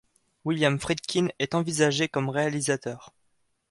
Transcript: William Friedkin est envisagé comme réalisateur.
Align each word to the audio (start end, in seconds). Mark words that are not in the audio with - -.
William 0.45 0.79
Friedkin 0.79 1.27
est 1.37 1.53
envisagé 1.53 2.07
comme 2.09 2.29
réalisateur. 2.29 3.13